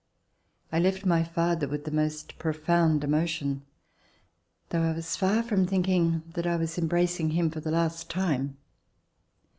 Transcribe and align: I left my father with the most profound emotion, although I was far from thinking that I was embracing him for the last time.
I 0.71 0.79
left 0.79 1.05
my 1.05 1.23
father 1.23 1.67
with 1.67 1.85
the 1.85 1.91
most 1.91 2.39
profound 2.39 3.03
emotion, 3.03 3.61
although 4.73 4.87
I 4.89 4.93
was 4.93 5.15
far 5.15 5.43
from 5.43 5.67
thinking 5.67 6.23
that 6.33 6.47
I 6.47 6.55
was 6.55 6.79
embracing 6.79 7.29
him 7.29 7.51
for 7.51 7.59
the 7.59 7.69
last 7.69 8.09
time. 8.09 8.57